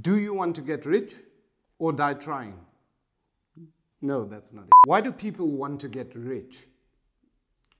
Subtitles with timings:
[0.00, 1.16] Do you want to get rich
[1.78, 2.54] or die trying?
[4.00, 4.70] No, that's not it.
[4.86, 6.66] Why do people want to get rich?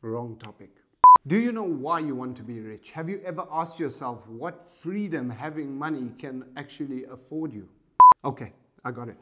[0.02, 0.70] Wrong topic.
[1.26, 2.90] Do you know why you want to be rich?
[2.90, 7.66] Have you ever asked yourself what freedom having money can actually afford you?
[8.24, 8.52] Okay,
[8.84, 9.16] I got it.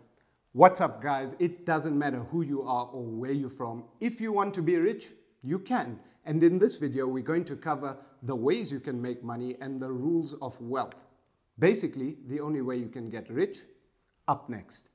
[0.52, 1.36] What's up, guys?
[1.38, 3.84] It doesn't matter who you are or where you're from.
[4.00, 5.12] If you want to be rich,
[5.42, 6.00] you can.
[6.24, 9.80] And in this video, we're going to cover the ways you can make money and
[9.80, 10.96] the rules of wealth.
[11.60, 13.58] Basically, the only way you can get rich,
[14.26, 14.88] up next.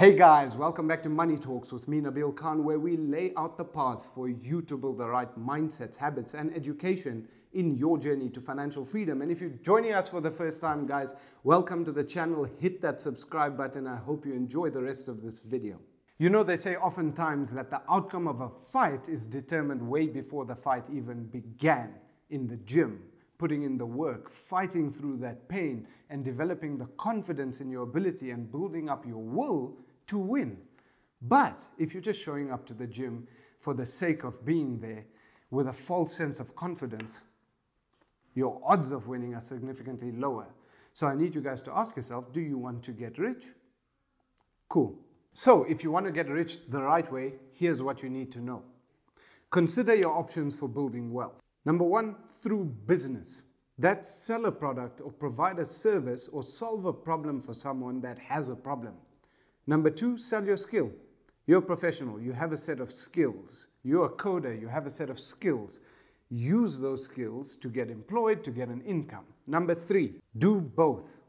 [0.00, 3.58] Hey guys, welcome back to Money Talks with me, Nabil Khan, where we lay out
[3.58, 8.30] the path for you to build the right mindsets, habits, and education in your journey
[8.30, 9.20] to financial freedom.
[9.20, 11.14] And if you're joining us for the first time, guys,
[11.44, 12.48] welcome to the channel.
[12.60, 13.86] Hit that subscribe button.
[13.86, 15.78] I hope you enjoy the rest of this video.
[16.16, 20.46] You know, they say oftentimes that the outcome of a fight is determined way before
[20.46, 21.92] the fight even began
[22.30, 23.02] in the gym
[23.36, 28.32] putting in the work, fighting through that pain, and developing the confidence in your ability
[28.32, 29.78] and building up your will
[30.10, 30.58] to win.
[31.22, 33.26] But if you're just showing up to the gym
[33.58, 35.04] for the sake of being there
[35.50, 37.22] with a false sense of confidence,
[38.34, 40.46] your odds of winning are significantly lower.
[40.92, 43.44] So I need you guys to ask yourself, do you want to get rich?
[44.68, 44.98] Cool.
[45.34, 48.40] So if you want to get rich the right way, here's what you need to
[48.40, 48.62] know.
[49.50, 51.40] Consider your options for building wealth.
[51.64, 53.44] Number one, through business.
[53.78, 58.18] That's sell a product or provide a service or solve a problem for someone that
[58.18, 58.94] has a problem.
[59.70, 60.90] Number two, sell your skill.
[61.46, 63.68] You're a professional, you have a set of skills.
[63.84, 65.78] You're a coder, you have a set of skills.
[66.28, 69.26] Use those skills to get employed, to get an income.
[69.46, 71.20] Number three, do both.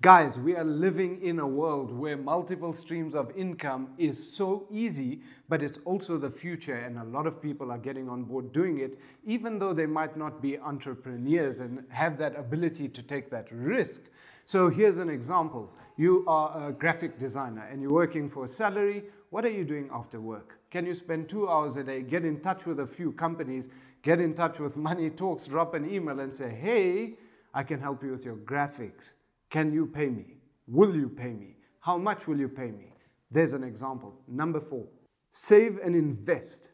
[0.00, 5.20] Guys, we are living in a world where multiple streams of income is so easy,
[5.50, 8.78] but it's also the future, and a lot of people are getting on board doing
[8.78, 13.48] it, even though they might not be entrepreneurs and have that ability to take that
[13.52, 14.00] risk.
[14.46, 15.70] So here's an example.
[16.02, 19.04] You are a graphic designer and you're working for a salary.
[19.30, 20.58] What are you doing after work?
[20.68, 23.68] Can you spend two hours a day, get in touch with a few companies,
[24.02, 27.14] get in touch with Money Talks, drop an email and say, hey,
[27.54, 29.14] I can help you with your graphics.
[29.48, 30.38] Can you pay me?
[30.66, 31.54] Will you pay me?
[31.78, 32.92] How much will you pay me?
[33.30, 34.12] There's an example.
[34.26, 34.88] Number four,
[35.30, 36.71] save and invest.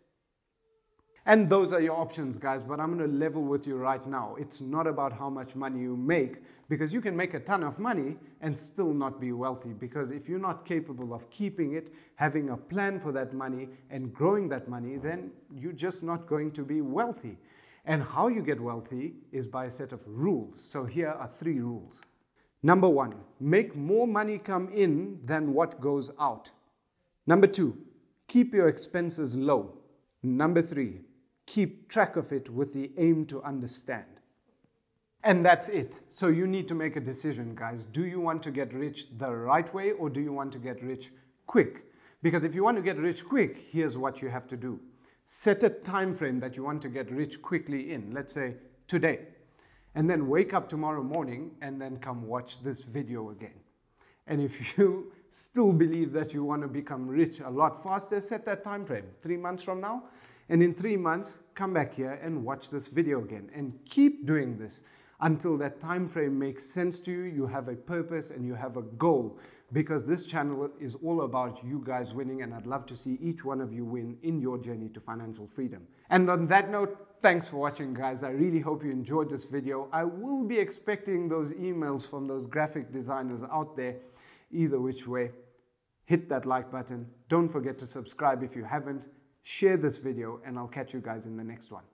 [1.28, 4.34] And those are your options, guys, but I'm gonna level with you right now.
[4.38, 7.78] It's not about how much money you make, because you can make a ton of
[7.78, 9.74] money and still not be wealthy.
[9.74, 14.10] Because if you're not capable of keeping it, having a plan for that money, and
[14.14, 17.36] growing that money, then you're just not going to be wealthy.
[17.84, 20.58] And how you get wealthy is by a set of rules.
[20.58, 22.00] So here are three rules.
[22.62, 26.50] Number one, make more money come in than what goes out.
[27.26, 27.76] Number two,
[28.28, 29.74] keep your expenses low.
[30.22, 31.02] Number three,
[31.48, 34.04] keep track of it with the aim to understand.
[35.24, 35.96] And that's it.
[36.10, 37.84] So you need to make a decision, guys.
[37.84, 40.82] Do you want to get rich the right way or do you want to get
[40.82, 41.10] rich
[41.46, 41.86] quick?
[42.22, 44.78] Because if you want to get rich quick, here's what you have to do.
[45.24, 48.12] Set a time frame that you want to get rich quickly in.
[48.12, 48.54] Let's say
[48.86, 49.20] today.
[49.94, 53.58] And then wake up tomorrow morning and then come watch this video again.
[54.26, 58.44] And if you still believe that you want to become rich a lot faster, set
[58.44, 59.06] that time frame.
[59.22, 60.04] Three months from now,
[60.48, 64.56] and in three months, come back here and watch this video again and keep doing
[64.56, 64.82] this
[65.20, 68.76] until that time frame makes sense to you, you have a purpose and you have
[68.76, 69.38] a goal
[69.72, 73.44] because this channel is all about you guys winning and I'd love to see each
[73.44, 75.82] one of you win in your journey to financial freedom.
[76.08, 78.22] And on that note, thanks for watching guys.
[78.22, 79.88] I really hope you enjoyed this video.
[79.92, 83.96] I will be expecting those emails from those graphic designers out there,
[84.52, 85.32] either which way.
[86.06, 87.06] Hit that like button.
[87.28, 89.08] Don't forget to subscribe if you haven't
[89.48, 91.84] share this video, and I'll catch you guys in the next one.